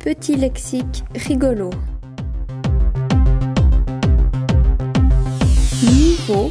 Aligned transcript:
petit 0.00 0.34
lexique 0.34 1.04
rigolo. 1.14 1.68
Niveau, 5.82 6.50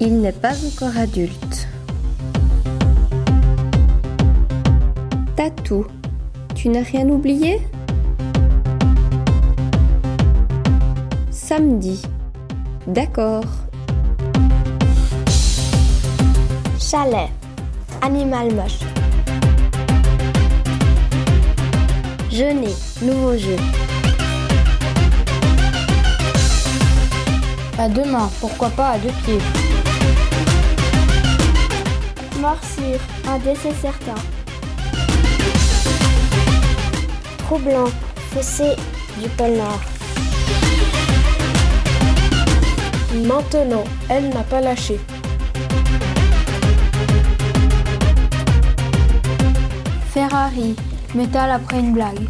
il 0.00 0.20
n'est 0.20 0.32
pas 0.32 0.54
encore 0.64 0.96
adulte. 0.96 1.68
Tatou, 5.34 5.86
tu 6.54 6.68
n'as 6.68 6.82
rien 6.82 7.08
oublié? 7.08 7.60
Samedi, 11.32 12.00
d'accord. 12.86 13.44
Chalet. 16.78 17.28
Animal 18.02 18.54
moche. 18.54 18.97
Jeûner. 22.38 22.76
Nouveau 23.02 23.36
jeu. 23.36 23.56
À 27.76 27.88
deux 27.88 28.04
mains, 28.04 28.30
pourquoi 28.38 28.70
pas 28.70 28.90
à 28.90 28.98
deux 28.98 29.10
pieds. 29.24 29.40
Morsure. 32.38 33.00
Un 33.26 33.38
décès 33.40 33.74
certain. 33.82 34.14
Troublant. 37.38 37.90
Fossé 38.32 38.76
du 39.20 39.28
pôle 39.30 39.56
Nord. 39.56 39.80
Maintenant, 43.26 43.84
elle 44.08 44.28
n'a 44.28 44.44
pas 44.44 44.60
lâché. 44.60 45.00
Ferrari, 50.14 50.76
métal 51.14 51.50
après 51.50 51.80
une 51.80 51.92
blague. 51.92 52.26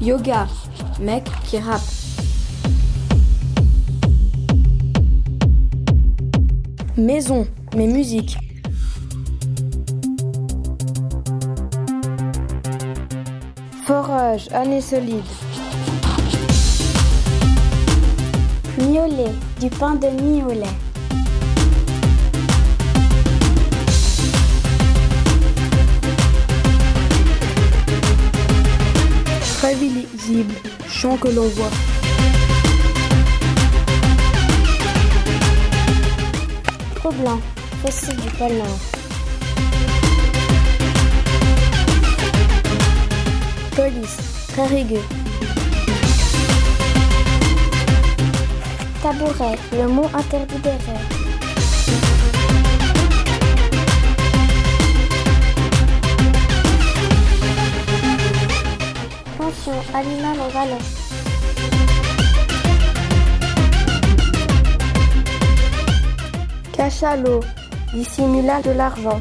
Yoga, 0.00 0.46
mec 1.00 1.24
qui 1.44 1.58
rappe. 1.58 1.80
Maison, 6.96 7.46
mais 7.76 7.86
musique. 7.86 8.36
Forage, 13.86 14.48
année 14.52 14.80
solide. 14.80 15.24
Miolet. 18.78 19.32
Du 19.60 19.68
pain 19.68 19.94
de 19.94 20.08
mie 20.22 20.42
au 29.70 29.80
lait. 29.80 29.80
Très 29.80 29.86
visible, 30.16 30.54
champ 30.88 31.16
que 31.16 31.28
l'on 31.28 31.48
voit. 31.48 31.70
Troublant. 36.96 37.40
Fossé 37.82 38.12
du 38.14 38.28
pôle. 38.36 38.62
Police. 43.74 44.18
Très 44.48 44.66
rigueux. 44.66 45.04
Tabouret. 49.02 49.58
Le 49.72 49.88
mot 49.88 50.10
interdit 50.12 50.58
des 50.58 50.70
rêves. 50.70 51.20
Pension. 60.00 60.10
Animal 60.10 60.40
en 60.40 60.48
valeur. 60.48 60.78
Cachalot, 66.72 67.40
dissimula 67.92 68.62
de 68.62 68.70
l'argent. 68.72 69.20